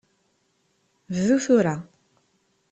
[1.09, 1.75] Bdu tura.